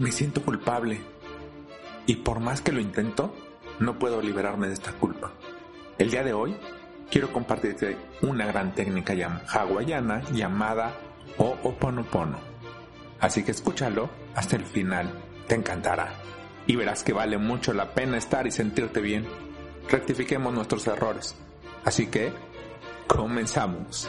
[0.00, 0.98] me siento culpable.
[2.06, 3.32] Y por más que lo intento,
[3.78, 5.32] no puedo liberarme de esta culpa.
[5.98, 6.56] El día de hoy
[7.10, 9.12] quiero compartirte una gran técnica
[9.46, 10.96] hawaiana llamada
[11.36, 12.38] Ho'oponopono.
[13.20, 15.12] Así que escúchalo hasta el final,
[15.46, 16.14] te encantará.
[16.66, 19.26] Y verás que vale mucho la pena estar y sentirte bien.
[19.88, 21.36] Rectifiquemos nuestros errores.
[21.84, 22.32] Así que,
[23.06, 24.08] comenzamos.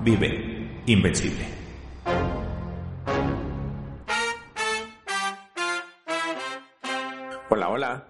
[0.00, 1.46] vive invencible.
[7.50, 8.08] Hola, hola.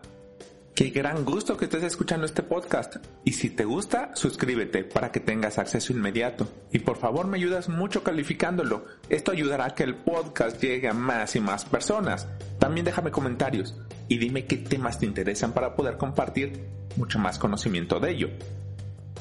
[0.75, 2.97] Qué gran gusto que estés escuchando este podcast.
[3.25, 6.48] Y si te gusta, suscríbete para que tengas acceso inmediato.
[6.72, 8.86] Y por favor me ayudas mucho calificándolo.
[9.10, 12.27] Esto ayudará a que el podcast llegue a más y más personas.
[12.58, 13.77] También déjame comentarios
[14.08, 16.64] y dime qué temas te interesan para poder compartir
[16.97, 18.30] mucho más conocimiento de ello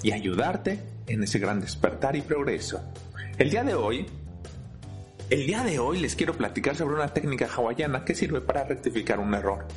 [0.03, 0.79] y ayudarte
[1.13, 2.81] en ese gran despertar y progreso.
[3.37, 4.05] El día de hoy,
[5.29, 9.19] el día de hoy les quiero platicar sobre una técnica hawaiana que sirve para rectificar
[9.19, 9.67] un error.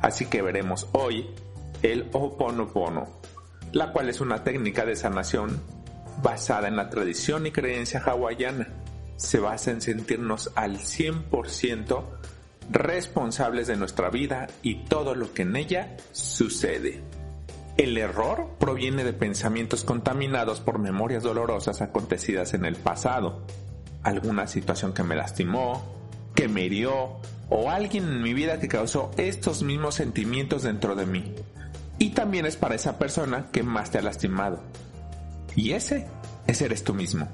[0.00, 1.28] Así que veremos hoy
[1.82, 3.08] el Ho'oponopono,
[3.72, 5.60] la cual es una técnica de sanación
[6.22, 8.68] basada en la tradición y creencia hawaiana.
[9.16, 12.04] Se basa en sentirnos al 100%
[12.70, 17.02] responsables de nuestra vida y todo lo que en ella sucede.
[17.76, 23.42] El error proviene de pensamientos contaminados por memorias dolorosas acontecidas en el pasado,
[24.02, 25.82] alguna situación que me lastimó,
[26.34, 27.16] que me hirió,
[27.48, 31.34] o alguien en mi vida que causó estos mismos sentimientos dentro de mí.
[31.98, 34.60] Y también es para esa persona que más te ha lastimado.
[35.56, 36.06] Y ese,
[36.46, 37.28] ese eres tú mismo.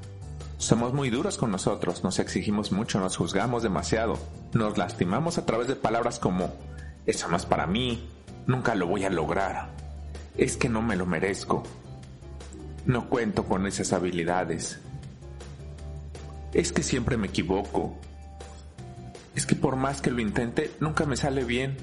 [0.59, 4.19] Somos muy duros con nosotros, nos exigimos mucho, nos juzgamos demasiado,
[4.55, 6.51] nos lastimamos a través de palabras como,
[7.05, 8.09] eso no es para mí,
[8.47, 9.69] nunca lo voy a lograr,
[10.39, 11.63] es que no me lo merezco.
[12.85, 14.79] No cuento con esas habilidades.
[16.53, 17.97] Es que siempre me equivoco.
[19.35, 21.77] Es que por más que lo intente, nunca me sale bien.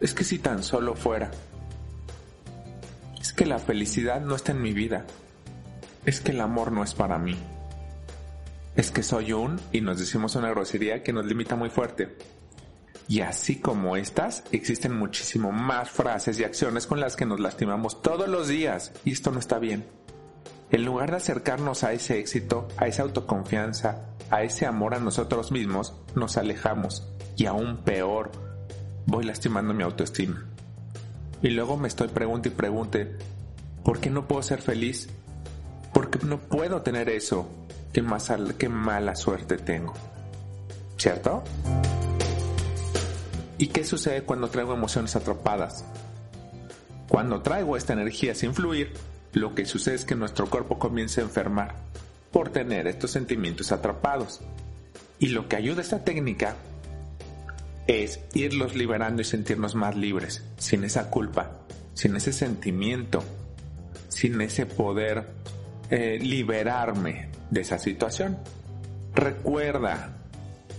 [0.00, 1.30] Es que si tan solo fuera.
[3.20, 5.06] Es que la felicidad no está en mi vida.
[6.04, 7.36] Es que el amor no es para mí.
[8.76, 12.16] Es que soy un, y nos decimos una grosería que nos limita muy fuerte.
[13.06, 18.00] Y así como estas, existen muchísimo más frases y acciones con las que nos lastimamos
[18.00, 19.84] todos los días y esto no está bien.
[20.70, 25.52] En lugar de acercarnos a ese éxito, a esa autoconfianza, a ese amor a nosotros
[25.52, 27.06] mismos, nos alejamos
[27.36, 28.32] y aún peor,
[29.06, 30.46] voy lastimando mi autoestima.
[31.42, 33.16] Y luego me estoy preguntando y pregunte,
[33.84, 35.10] ¿por qué no puedo ser feliz?
[35.92, 37.48] ¿Por qué no puedo tener eso?
[37.92, 39.92] ¿Qué, más, qué mala suerte tengo?
[40.96, 41.44] ¿Cierto?
[43.58, 45.84] ¿Y qué sucede cuando traigo emociones atrapadas?
[47.08, 48.92] Cuando traigo esta energía sin fluir,
[49.32, 51.76] lo que sucede es que nuestro cuerpo comienza a enfermar
[52.32, 54.40] por tener estos sentimientos atrapados.
[55.18, 56.56] Y lo que ayuda esta técnica
[57.86, 61.52] es irlos liberando y sentirnos más libres, sin esa culpa,
[61.94, 63.22] sin ese sentimiento,
[64.08, 65.26] sin ese poder
[65.90, 68.38] eh, liberarme de esa situación.
[69.14, 70.16] Recuerda,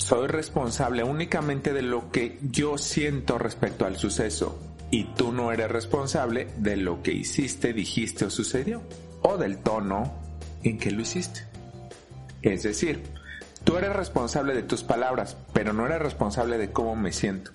[0.05, 4.59] soy responsable únicamente de lo que yo siento respecto al suceso
[4.91, 8.83] y tú no eres responsable de lo que hiciste, dijiste o sucedió
[9.23, 10.13] o del tono
[10.61, 11.47] en que lo hiciste.
[12.43, 13.01] Es decir,
[13.63, 17.49] tú eres responsable de tus palabras, pero no eres responsable de cómo me siento.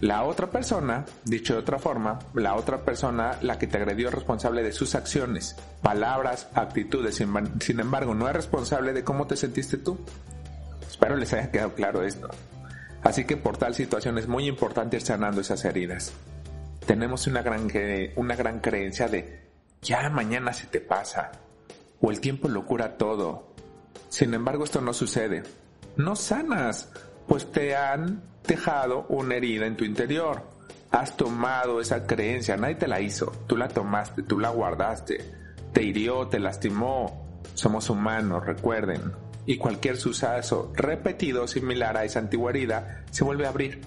[0.00, 4.14] La otra persona, dicho de otra forma, la otra persona, la que te agredió, es
[4.14, 7.16] responsable de sus acciones, palabras, actitudes.
[7.60, 9.98] Sin embargo, no es responsable de cómo te sentiste tú.
[10.96, 12.26] Espero les haya quedado claro esto.
[13.02, 16.10] Así que por tal situación es muy importante ir sanando esas heridas.
[16.86, 17.68] Tenemos una gran,
[18.16, 19.42] una gran creencia de
[19.82, 21.32] ya mañana se te pasa
[22.00, 23.52] o el tiempo lo cura todo.
[24.08, 25.42] Sin embargo, esto no sucede.
[25.96, 26.90] No sanas,
[27.28, 30.44] pues te han dejado una herida en tu interior.
[30.92, 35.18] Has tomado esa creencia, nadie te la hizo, tú la tomaste, tú la guardaste,
[35.74, 37.22] te hirió, te lastimó.
[37.52, 43.50] Somos humanos, recuerden y cualquier suceso repetido similar a esa antigua herida se vuelve a
[43.50, 43.80] abrir.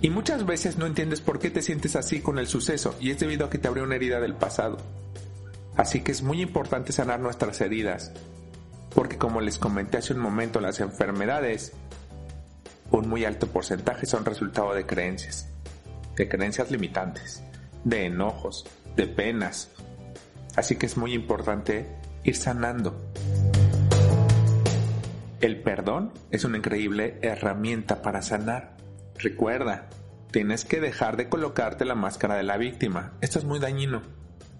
[0.00, 3.20] Y muchas veces no entiendes por qué te sientes así con el suceso y es
[3.20, 4.78] debido a que te abrió una herida del pasado.
[5.76, 8.12] Así que es muy importante sanar nuestras heridas,
[8.94, 11.72] porque como les comenté hace un momento, las enfermedades,
[12.90, 15.46] un muy alto porcentaje son resultado de creencias,
[16.16, 17.42] de creencias limitantes,
[17.84, 18.66] de enojos,
[18.96, 19.70] de penas.
[20.56, 21.86] Así que es muy importante
[22.24, 23.00] ir sanando.
[25.42, 28.76] El perdón es una increíble herramienta para sanar.
[29.18, 29.88] Recuerda,
[30.30, 33.14] tienes que dejar de colocarte la máscara de la víctima.
[33.20, 34.02] Esto es muy dañino.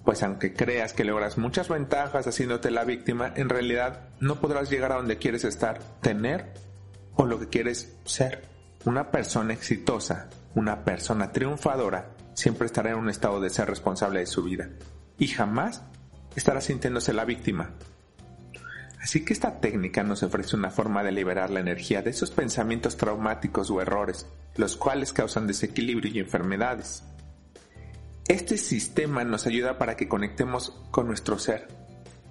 [0.05, 4.91] Pues aunque creas que logras muchas ventajas haciéndote la víctima, en realidad no podrás llegar
[4.91, 6.53] a donde quieres estar, tener
[7.15, 8.43] o lo que quieres ser.
[8.85, 14.27] Una persona exitosa, una persona triunfadora, siempre estará en un estado de ser responsable de
[14.27, 14.69] su vida
[15.17, 15.83] y jamás
[16.35, 17.71] estará sintiéndose la víctima.
[19.03, 22.97] Así que esta técnica nos ofrece una forma de liberar la energía de esos pensamientos
[22.97, 27.03] traumáticos o errores, los cuales causan desequilibrio y enfermedades.
[28.29, 31.67] Este sistema nos ayuda para que conectemos con nuestro ser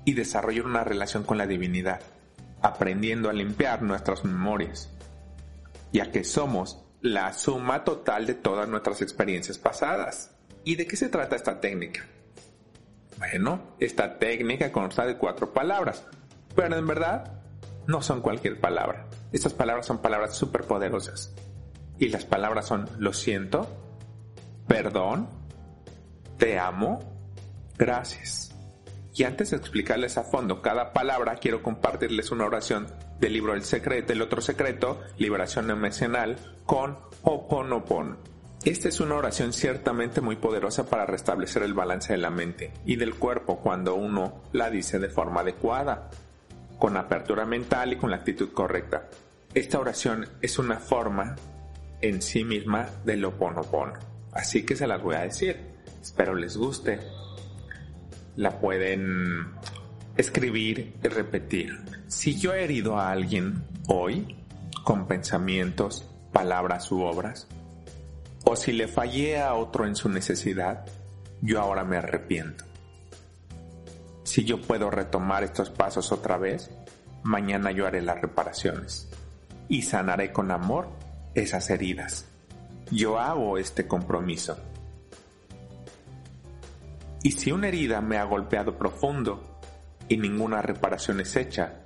[0.06, 2.00] y desarrollar una relación con la divinidad,
[2.62, 4.90] aprendiendo a limpiar nuestras memorias,
[5.92, 10.32] ya que somos la suma total de todas nuestras experiencias pasadas.
[10.64, 12.06] ¿Y de qué se trata esta técnica?
[13.18, 16.06] Bueno, esta técnica consta de cuatro palabras,
[16.56, 17.42] pero en verdad
[17.88, 19.08] no son cualquier palabra.
[19.32, 21.34] Estas palabras son palabras súper poderosas.
[21.98, 23.68] Y las palabras son lo siento,
[24.68, 25.30] perdón,
[26.38, 27.00] te amo,
[27.78, 28.56] gracias.
[29.14, 32.88] Y antes de explicarles a fondo cada palabra, quiero compartirles una oración
[33.20, 38.18] del libro El Secreto, el otro secreto, Liberación Emocional, con Oponopono.
[38.64, 42.96] Esta es una oración ciertamente muy poderosa para restablecer el balance de la mente y
[42.96, 46.10] del cuerpo cuando uno la dice de forma adecuada
[46.82, 49.08] con apertura mental y con la actitud correcta.
[49.54, 51.36] Esta oración es una forma
[52.02, 53.94] en sí misma del Oponopono.
[54.32, 55.58] Así que se las voy a decir.
[56.02, 57.00] Espero les guste.
[58.36, 59.50] La pueden
[60.18, 61.78] escribir y repetir.
[62.08, 64.36] Si yo he herido a alguien hoy
[64.84, 67.48] con pensamientos, palabras u obras,
[68.44, 70.84] o si le fallé a otro en su necesidad,
[71.42, 72.71] yo ahora me arrepiento.
[74.32, 76.72] Si yo puedo retomar estos pasos otra vez,
[77.22, 79.10] mañana yo haré las reparaciones
[79.68, 80.88] y sanaré con amor
[81.36, 82.24] esas heridas.
[82.92, 84.58] Yo hago este compromiso.
[87.24, 89.60] Y si una herida me ha golpeado profundo
[90.08, 91.82] y ninguna reparación es hecha,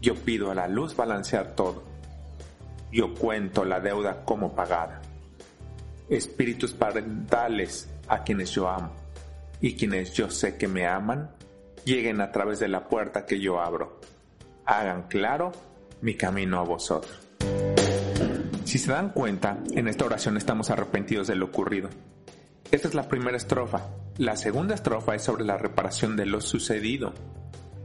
[0.00, 1.82] yo pido a la luz balancear todo.
[2.90, 5.02] Yo cuento la deuda como pagada.
[6.08, 8.90] Espíritus parentales a quienes yo amo
[9.60, 11.28] y quienes yo sé que me aman,
[11.84, 14.00] lleguen a través de la puerta que yo abro.
[14.66, 15.52] Hagan claro
[16.00, 17.20] mi camino a vosotros.
[18.64, 21.90] Si se dan cuenta, en esta oración estamos arrepentidos de lo ocurrido.
[22.70, 23.82] Esta es la primera estrofa.
[24.16, 27.12] La segunda estrofa es sobre la reparación de lo sucedido.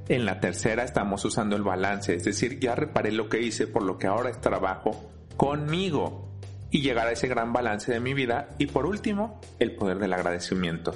[0.08, 3.84] En la tercera estamos usando el balance, es decir, ya reparé lo que hice por
[3.84, 6.28] lo que ahora es trabajo conmigo
[6.72, 8.50] y llegar a ese gran balance de mi vida.
[8.58, 10.96] Y por último, el poder del agradecimiento.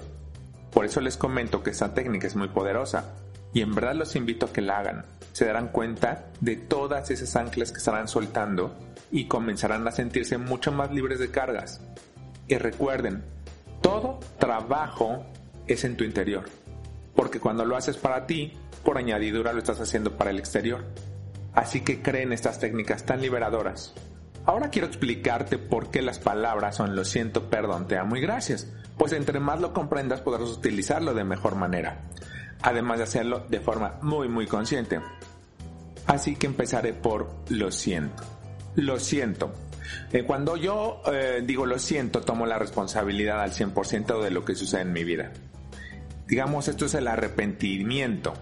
[0.74, 3.14] Por eso les comento que esta técnica es muy poderosa
[3.54, 5.06] y en verdad los invito a que la hagan.
[5.32, 8.76] Se darán cuenta de todas esas anclas que estarán soltando
[9.12, 11.82] y comenzarán a sentirse mucho más libres de cargas.
[12.48, 13.24] Y recuerden,
[13.82, 15.24] todo trabajo
[15.68, 16.46] es en tu interior,
[17.16, 18.54] porque cuando lo haces para ti,
[18.84, 20.84] por añadidura lo estás haciendo para el exterior.
[21.54, 23.94] Así que creen estas técnicas tan liberadoras.
[24.46, 28.68] Ahora quiero explicarte por qué las palabras son lo siento, perdón, te amo y gracias
[28.98, 32.02] pues entre más lo comprendas podrás utilizarlo de mejor manera,
[32.62, 35.00] además de hacerlo de forma muy muy consciente.
[36.08, 38.24] Así que empezaré por lo siento.
[38.76, 39.54] Lo siento.
[40.12, 44.56] Eh, cuando yo eh, digo lo siento, tomo la responsabilidad al 100% de lo que
[44.56, 45.32] sucede en mi vida.
[46.28, 48.34] Digamos, esto es el arrepentimiento.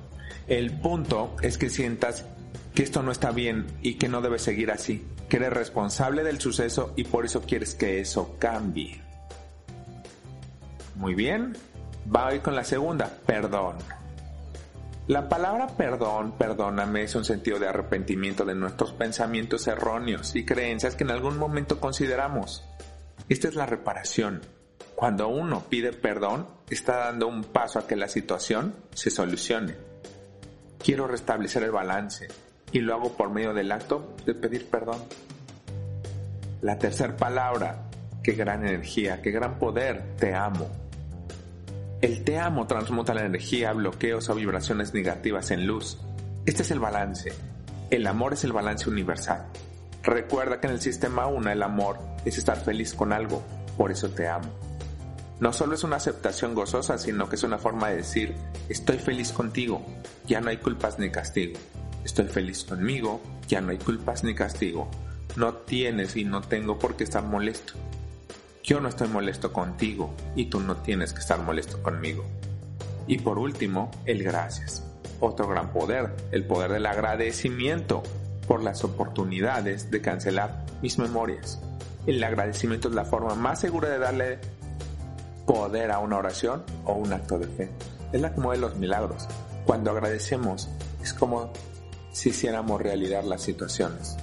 [0.48, 2.25] El punto es que sientas
[2.74, 6.39] que esto no está bien y que no debe seguir así, que eres responsable del
[6.39, 9.01] suceso y por eso quieres que eso cambie.
[10.96, 11.56] Muy bien.
[12.14, 13.78] Va ir con la segunda, perdón.
[15.08, 20.96] La palabra perdón, perdóname, es un sentido de arrepentimiento de nuestros pensamientos erróneos y creencias
[20.96, 22.64] que en algún momento consideramos.
[23.28, 24.42] Esta es la reparación.
[24.96, 29.76] Cuando uno pide perdón, está dando un paso a que la situación se solucione.
[30.78, 32.28] Quiero restablecer el balance
[32.72, 35.02] y lo hago por medio del acto de pedir perdón.
[36.62, 37.90] La tercera palabra,
[38.24, 40.70] qué gran energía, qué gran poder, te amo.
[42.01, 46.00] El te amo transmuta la energía, bloqueos o vibraciones negativas en luz.
[46.46, 47.32] Este es el balance.
[47.90, 49.46] El amor es el balance universal.
[50.04, 53.44] Recuerda que en el sistema 1 el amor es estar feliz con algo,
[53.78, 54.50] por eso te amo.
[55.40, 58.36] No solo es una aceptación gozosa, sino que es una forma de decir,
[58.70, 59.84] estoy feliz contigo,
[60.25, 61.60] ya no hay culpas ni castigo.
[62.04, 64.90] Estoy feliz conmigo, ya no hay culpas ni castigo.
[65.36, 67.74] No tienes y no tengo por qué estar molesto.
[68.63, 72.24] Yo no estoy molesto contigo y tú no tienes que estar molesto conmigo.
[73.08, 74.84] Y por último, el gracias.
[75.20, 78.03] Otro gran poder, el poder del agradecimiento
[78.48, 81.60] por las oportunidades de cancelar mis memorias.
[82.06, 84.39] El agradecimiento es la forma más segura de darle
[85.48, 87.70] poder a una oración o un acto de fe.
[88.12, 89.27] Es la como de los milagros.
[89.65, 90.70] Cuando agradecemos
[91.01, 91.51] es como
[92.12, 94.18] si hiciéramos realidad las situaciones.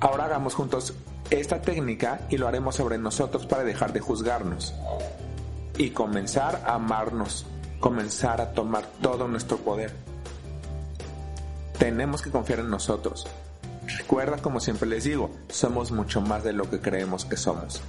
[0.00, 0.94] Ahora hagamos juntos
[1.30, 4.74] esta técnica y lo haremos sobre nosotros para dejar de juzgarnos
[5.78, 7.46] y comenzar a amarnos,
[7.80, 9.92] comenzar a tomar todo nuestro poder.
[11.78, 13.26] Tenemos que confiar en nosotros.
[13.98, 17.82] Recuerda, como siempre les digo, somos mucho más de lo que creemos que somos.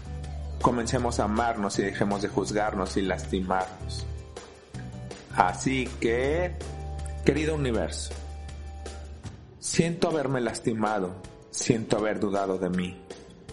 [0.62, 4.06] Comencemos a amarnos y dejemos de juzgarnos y lastimarnos.
[5.36, 6.56] Así que,
[7.24, 8.12] querido universo,
[9.60, 11.12] siento haberme lastimado,
[11.52, 12.98] siento haber dudado de mí,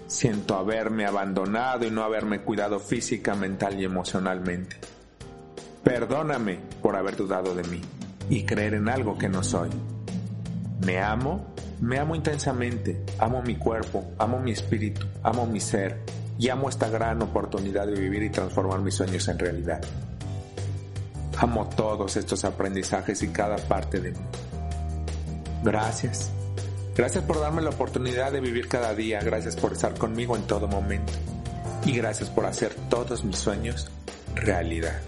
[0.06, 4.76] siento haberme abandonado y no haberme cuidado física, mental y emocionalmente.
[5.82, 7.80] Perdóname por haber dudado de mí
[8.30, 9.70] y creer en algo que no soy.
[10.84, 16.00] Me amo, me amo intensamente, amo mi cuerpo, amo mi espíritu, amo mi ser
[16.38, 19.80] y amo esta gran oportunidad de vivir y transformar mis sueños en realidad.
[21.38, 24.24] Amo todos estos aprendizajes y cada parte de mí.
[25.62, 26.30] Gracias.
[26.96, 29.20] Gracias por darme la oportunidad de vivir cada día.
[29.20, 31.12] Gracias por estar conmigo en todo momento.
[31.84, 33.90] Y gracias por hacer todos mis sueños
[34.34, 35.00] realidad.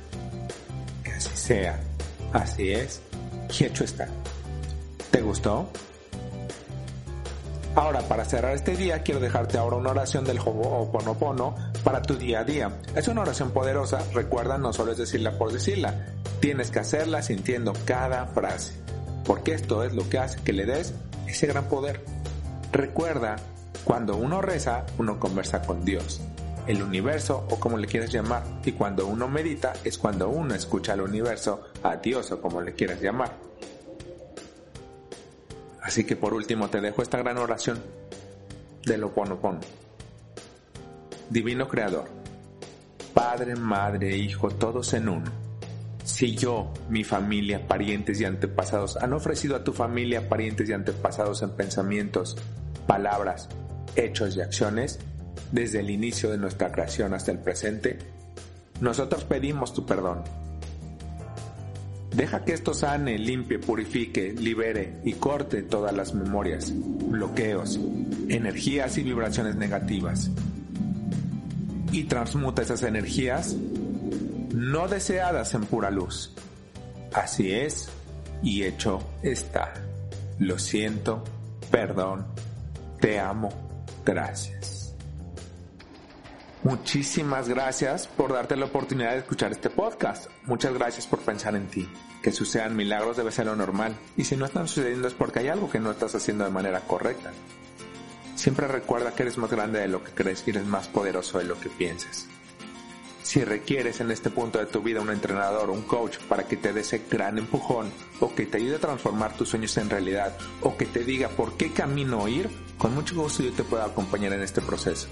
[1.04, 1.78] Que así sea.
[2.32, 3.00] Así es.
[3.58, 4.08] Y hecho está.
[5.10, 5.68] ¿Te gustó?
[7.76, 12.40] Ahora, para cerrar este día, quiero dejarte ahora una oración del Ho'oponopono para tu día
[12.40, 12.70] a día.
[12.96, 16.06] Es una oración poderosa, recuerda, no solo es decirla por decirla,
[16.40, 18.72] tienes que hacerla sintiendo cada frase,
[19.24, 20.94] porque esto es lo que hace que le des
[21.26, 22.02] ese gran poder.
[22.72, 23.36] Recuerda,
[23.84, 26.20] cuando uno reza, uno conversa con Dios,
[26.66, 30.92] el universo o como le quieras llamar, y cuando uno medita es cuando uno escucha
[30.92, 33.32] al universo, a Dios o como le quieras llamar.
[35.82, 37.80] Así que por último te dejo esta gran oración
[38.84, 39.60] del Oponopono.
[41.30, 42.08] Divino Creador,
[43.14, 45.45] Padre, Madre, Hijo, todos en uno.
[46.06, 51.42] Si yo, mi familia, parientes y antepasados han ofrecido a tu familia, parientes y antepasados
[51.42, 52.36] en pensamientos,
[52.86, 53.48] palabras,
[53.96, 55.00] hechos y acciones,
[55.50, 57.98] desde el inicio de nuestra creación hasta el presente,
[58.80, 60.22] nosotros pedimos tu perdón
[62.16, 67.78] Deja que esto sane, limpie, purifique, libere y corte todas las memorias, bloqueos,
[68.28, 70.30] energías y vibraciones negativas.
[71.92, 73.54] Y transmuta esas energías
[74.56, 76.32] no deseadas en pura luz.
[77.12, 77.90] Así es,
[78.42, 79.74] y hecho está.
[80.38, 81.22] Lo siento,
[81.70, 82.26] perdón,
[82.98, 83.50] te amo,
[84.04, 84.94] gracias.
[86.62, 90.30] Muchísimas gracias por darte la oportunidad de escuchar este podcast.
[90.46, 91.86] Muchas gracias por pensar en ti.
[92.22, 93.94] Que sucedan milagros debe ser lo normal.
[94.16, 96.80] Y si no están sucediendo es porque hay algo que no estás haciendo de manera
[96.80, 97.30] correcta.
[98.34, 101.44] Siempre recuerda que eres más grande de lo que crees y eres más poderoso de
[101.44, 102.26] lo que piensas.
[103.26, 106.56] Si requieres en este punto de tu vida un entrenador o un coach para que
[106.56, 107.90] te dé ese gran empujón
[108.20, 111.56] o que te ayude a transformar tus sueños en realidad o que te diga por
[111.56, 115.08] qué camino ir, con mucho gusto yo te puedo acompañar en este proceso.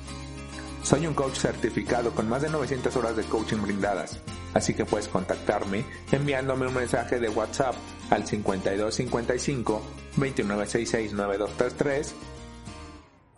[0.85, 4.21] Soy un coach certificado con más de 900 horas de coaching brindadas,
[4.54, 7.75] así que puedes contactarme enviándome un mensaje de WhatsApp
[8.11, 9.83] al 5255
[10.16, 12.14] 2966 9233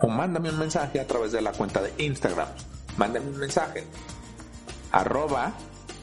[0.00, 2.48] o mándame un mensaje a través de la cuenta de Instagram.
[2.98, 3.84] Mándame un mensaje
[4.92, 5.54] arroba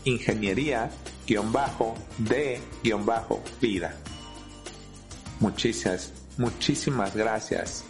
[0.05, 0.91] ingeniería
[2.17, 2.61] de
[3.61, 3.95] vida.
[5.39, 7.83] Muchísimas, muchísimas gracias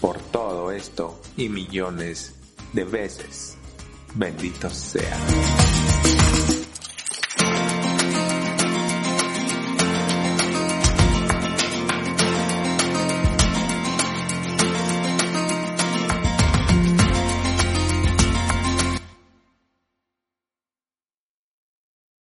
[0.00, 2.34] por todo esto y millones
[2.72, 3.56] de veces.
[4.14, 5.65] Bendito sea.